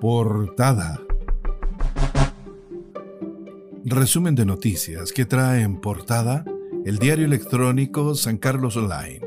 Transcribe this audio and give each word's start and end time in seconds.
Portada. 0.00 1.00
Resumen 3.84 4.36
de 4.36 4.46
noticias 4.46 5.12
que 5.12 5.24
trae 5.24 5.62
en 5.62 5.80
portada 5.80 6.44
el 6.86 6.98
diario 7.00 7.24
electrónico 7.24 8.14
San 8.14 8.38
Carlos 8.38 8.76
Online. 8.76 9.20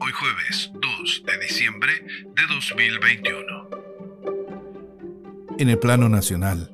Hoy 0.00 0.12
jueves 0.12 0.72
2 0.74 1.22
de 1.26 1.38
diciembre 1.38 1.92
de 2.02 2.42
2021. 2.52 3.70
En 5.60 5.68
el 5.68 5.78
plano 5.78 6.08
nacional. 6.08 6.72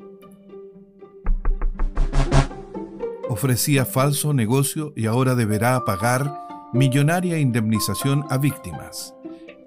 Ofrecía 3.29 3.85
falso 3.85 4.33
negocio 4.33 4.95
y 4.97 5.05
ahora 5.05 5.35
deberá 5.35 5.85
pagar 5.85 6.33
millonaria 6.73 7.39
indemnización 7.39 8.25
a 8.31 8.39
víctimas. 8.39 9.15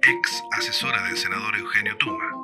Ex 0.02 0.44
asesora 0.54 1.04
del 1.04 1.18
senador 1.18 1.56
Eugenio 1.56 1.96
Tuma. 1.98 2.35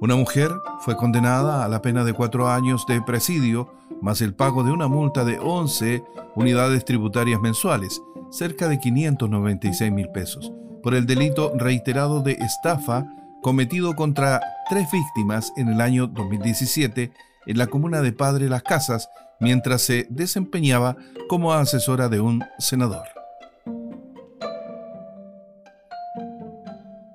Una 0.00 0.14
mujer 0.14 0.52
fue 0.80 0.96
condenada 0.96 1.64
a 1.64 1.68
la 1.68 1.82
pena 1.82 2.04
de 2.04 2.12
cuatro 2.12 2.48
años 2.48 2.86
de 2.86 3.02
presidio 3.02 3.74
más 4.00 4.20
el 4.20 4.32
pago 4.32 4.62
de 4.62 4.70
una 4.70 4.86
multa 4.86 5.24
de 5.24 5.40
11 5.40 6.04
unidades 6.36 6.84
tributarias 6.84 7.40
mensuales, 7.40 8.00
cerca 8.30 8.68
de 8.68 8.78
596 8.78 9.90
mil 9.90 10.08
pesos, 10.10 10.52
por 10.84 10.94
el 10.94 11.04
delito 11.04 11.52
reiterado 11.56 12.22
de 12.22 12.32
estafa 12.32 13.06
cometido 13.42 13.96
contra 13.96 14.40
tres 14.68 14.88
víctimas 14.92 15.52
en 15.56 15.68
el 15.68 15.80
año 15.80 16.06
2017 16.06 17.10
en 17.46 17.58
la 17.58 17.66
comuna 17.66 18.00
de 18.00 18.12
Padre 18.12 18.48
Las 18.48 18.62
Casas, 18.62 19.10
mientras 19.40 19.82
se 19.82 20.06
desempeñaba 20.10 20.96
como 21.28 21.52
asesora 21.52 22.08
de 22.08 22.20
un 22.20 22.44
senador. 22.58 23.08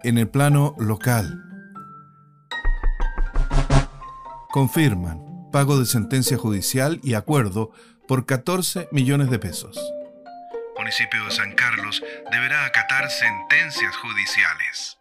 En 0.04 0.18
el 0.18 0.28
plano 0.28 0.76
local, 0.78 1.43
confirman 4.54 5.50
pago 5.52 5.80
de 5.80 5.88
sentencia 5.88 6.38
judicial 6.38 7.00
y 7.02 7.16
acuerdo 7.16 7.72
por 8.08 8.28
14 8.28 8.88
millones 8.92 9.32
de 9.32 9.40
pesos. 9.40 9.82
Municipio 10.78 11.26
de 11.26 11.32
San 11.32 11.56
Carlos 11.56 12.04
deberá 12.32 12.64
acatar 12.64 13.10
sentencias 13.10 13.96
judiciales. 13.98 15.00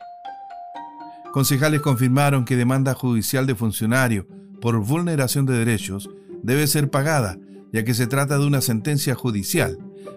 Concejales 1.33 1.83
confirmaron 1.83 2.47
que 2.47 2.56
demanda 2.56 2.94
judicial 2.94 3.47
de 3.47 3.55
funcionario 3.55 4.27
por 4.62 4.78
vulneración 4.78 5.44
de 5.44 5.59
derechos 5.59 6.09
debe 6.42 6.66
ser 6.66 6.89
pagada, 6.89 7.37
ya 7.75 7.84
que 7.84 7.92
se 7.92 8.06
trata 8.06 8.39
de 8.39 8.47
una 8.47 8.62
sentencia 8.62 9.14
judicial. 9.14 9.77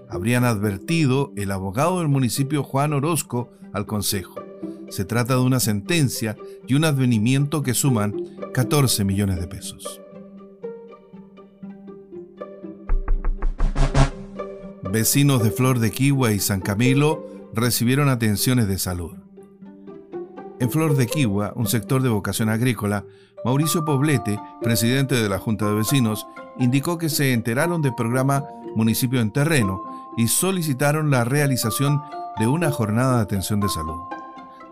Habrían 0.10 0.46
advertido 0.46 1.34
el 1.36 1.52
abogado 1.52 2.00
del 2.00 2.08
municipio 2.08 2.64
Juan 2.64 2.94
Orozco 2.94 3.52
al 3.74 3.86
Consejo. 3.86 4.45
Se 4.90 5.06
trata 5.06 5.36
de 5.36 5.42
una 5.42 5.60
sentencia 5.60 6.38
y 6.68 6.76
un 6.76 6.86
advenimiento 6.86 7.62
que 7.64 7.74
suman 7.74 8.14
14 8.54 9.04
millones 9.04 9.40
de 9.40 9.48
pesos. 9.48 10.02
Vecinos 14.92 15.44
de 15.44 15.52
Flor 15.52 15.80
de 15.80 15.92
Kiwa 15.92 16.32
y 16.32 16.40
San 16.40 16.62
Camilo 16.62 17.28
recibieron 17.54 18.08
atenciones 18.08 18.68
de 18.68 18.78
salud. 18.78 19.14
En 20.60 20.72
Flor 20.72 20.96
de 20.96 21.06
Kiwa, 21.06 21.52
un 21.56 21.68
sector 21.68 22.02
de 22.02 22.10
vocación 22.10 22.48
agrícola, 22.48 23.04
Mauricio 23.44 23.84
Poblete, 23.84 24.40
presidente 24.62 25.16
de 25.16 25.28
la 25.28 25.38
Junta 25.38 25.68
de 25.68 25.76
Vecinos, 25.76 26.26
indicó 26.60 26.98
que 26.98 27.10
se 27.10 27.34
enteraron 27.34 27.82
del 27.82 27.94
programa 27.94 28.46
Municipio 28.76 29.20
en 29.20 29.32
Terreno 29.32 29.84
y 30.18 30.30
solicitaron 30.30 31.12
la 31.12 31.26
realización 31.26 32.02
de 32.40 32.48
una 32.48 32.72
jornada 32.72 33.18
de 33.18 33.24
atención 33.24 33.60
de 33.60 33.70
salud. 33.70 34.15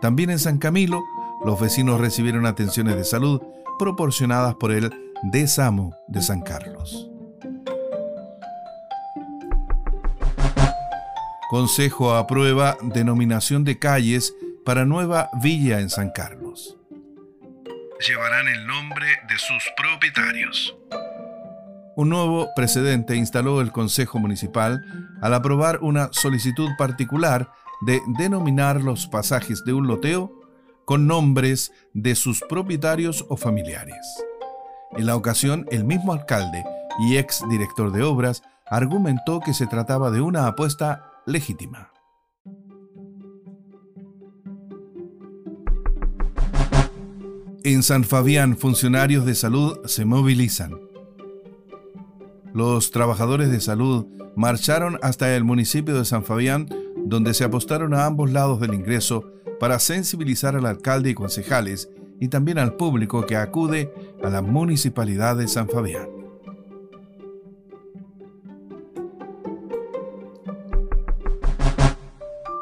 También 0.04 0.28
en 0.28 0.38
San 0.38 0.58
Camilo, 0.58 1.02
los 1.46 1.58
vecinos 1.58 1.98
recibieron 1.98 2.44
atenciones 2.44 2.94
de 2.94 3.04
salud 3.04 3.40
proporcionadas 3.78 4.54
por 4.56 4.70
el 4.70 4.92
DESAMO 5.32 5.96
de 6.08 6.20
San 6.20 6.42
Carlos. 6.42 7.08
Consejo 11.48 12.16
aprueba 12.16 12.76
denominación 12.82 13.64
de 13.64 13.78
calles 13.78 14.34
para 14.66 14.84
nueva 14.84 15.30
villa 15.42 15.80
en 15.80 15.88
San 15.88 16.10
Carlos. 16.10 16.76
Llevarán 18.06 18.46
el 18.48 18.66
nombre 18.66 19.06
de 19.26 19.38
sus 19.38 19.64
propietarios. 19.74 20.76
Un 21.96 22.10
nuevo 22.10 22.50
precedente 22.54 23.16
instaló 23.16 23.62
el 23.62 23.72
Consejo 23.72 24.18
Municipal 24.18 24.84
al 25.22 25.32
aprobar 25.32 25.78
una 25.80 26.10
solicitud 26.12 26.68
particular 26.76 27.48
de 27.80 28.00
denominar 28.18 28.82
los 28.82 29.06
pasajes 29.06 29.64
de 29.64 29.72
un 29.72 29.86
loteo 29.86 30.32
con 30.84 31.06
nombres 31.06 31.72
de 31.92 32.14
sus 32.14 32.40
propietarios 32.48 33.24
o 33.28 33.36
familiares. 33.36 34.06
En 34.96 35.06
la 35.06 35.16
ocasión, 35.16 35.66
el 35.70 35.84
mismo 35.84 36.12
alcalde 36.12 36.64
y 37.00 37.16
ex 37.16 37.42
director 37.48 37.90
de 37.92 38.02
obras 38.02 38.42
argumentó 38.66 39.40
que 39.40 39.54
se 39.54 39.66
trataba 39.66 40.10
de 40.10 40.20
una 40.20 40.46
apuesta 40.46 41.10
legítima. 41.26 41.90
En 47.64 47.82
San 47.82 48.04
Fabián, 48.04 48.58
funcionarios 48.58 49.24
de 49.24 49.34
salud 49.34 49.78
se 49.86 50.04
movilizan. 50.04 50.78
Los 52.52 52.90
trabajadores 52.90 53.50
de 53.50 53.60
salud 53.60 54.06
marcharon 54.36 54.98
hasta 55.02 55.34
el 55.34 55.44
municipio 55.44 55.94
de 55.96 56.04
San 56.04 56.24
Fabián, 56.24 56.68
donde 57.04 57.34
se 57.34 57.44
apostaron 57.44 57.94
a 57.94 58.06
ambos 58.06 58.32
lados 58.32 58.60
del 58.60 58.74
ingreso 58.74 59.30
para 59.60 59.78
sensibilizar 59.78 60.56
al 60.56 60.66
alcalde 60.66 61.10
y 61.10 61.14
concejales 61.14 61.88
y 62.20 62.28
también 62.28 62.58
al 62.58 62.74
público 62.74 63.26
que 63.26 63.36
acude 63.36 63.92
a 64.22 64.30
la 64.30 64.42
municipalidad 64.42 65.36
de 65.36 65.48
San 65.48 65.68
Fabián. 65.68 66.08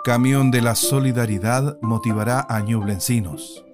Camión 0.05 0.51
de 0.51 0.61
la 0.61 0.75
Solidaridad 0.75 1.79
motivará 1.81 2.45
a 2.49 2.61
Ñublencinos. 2.61 3.65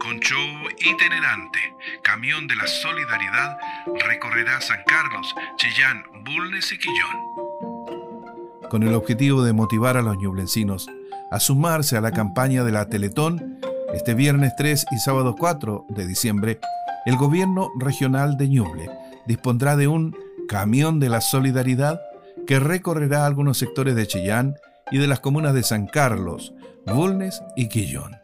Con 0.00 0.18
show 0.18 0.68
itinerante, 0.78 1.60
Camión 2.02 2.48
de 2.48 2.56
la 2.56 2.66
Solidaridad 2.66 3.56
recorrerá 4.08 4.60
San 4.60 4.80
Carlos, 4.84 5.32
Chillán, 5.58 6.02
Bulnes 6.24 6.72
y 6.72 6.78
Quillón. 6.78 7.35
Con 8.70 8.82
el 8.82 8.94
objetivo 8.94 9.42
de 9.42 9.52
motivar 9.52 9.96
a 9.96 10.02
los 10.02 10.16
ñublencinos 10.18 10.88
a 11.30 11.40
sumarse 11.40 11.96
a 11.96 12.00
la 12.00 12.12
campaña 12.12 12.64
de 12.64 12.72
la 12.72 12.88
Teletón, 12.88 13.58
este 13.94 14.14
viernes 14.14 14.54
3 14.56 14.86
y 14.90 14.98
sábado 14.98 15.34
4 15.38 15.86
de 15.88 16.06
diciembre, 16.06 16.60
el 17.04 17.16
gobierno 17.16 17.70
regional 17.78 18.36
de 18.36 18.48
Ñuble 18.48 18.90
dispondrá 19.26 19.76
de 19.76 19.88
un 19.88 20.16
Camión 20.48 21.00
de 21.00 21.08
la 21.08 21.20
Solidaridad 21.20 22.00
que 22.46 22.60
recorrerá 22.60 23.26
algunos 23.26 23.58
sectores 23.58 23.96
de 23.96 24.06
Chillán 24.06 24.56
y 24.90 24.98
de 24.98 25.06
las 25.06 25.20
comunas 25.20 25.54
de 25.54 25.62
San 25.62 25.86
Carlos, 25.86 26.52
Bulnes 26.86 27.42
y 27.56 27.68
Quillón. 27.68 28.16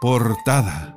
Portada. 0.00 0.95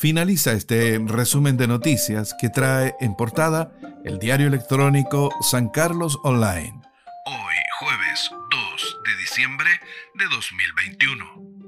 Finaliza 0.00 0.52
este 0.52 0.98
resumen 1.04 1.58
de 1.58 1.66
noticias 1.66 2.34
que 2.40 2.48
trae 2.48 2.94
en 3.00 3.14
portada 3.14 3.70
el 4.02 4.18
diario 4.18 4.46
electrónico 4.46 5.28
San 5.42 5.68
Carlos 5.68 6.18
Online. 6.22 6.80
Hoy, 7.26 7.54
jueves 7.80 8.30
2 8.50 8.96
de 9.04 9.16
diciembre 9.20 9.68
de 10.14 10.24
2021. 10.24 11.59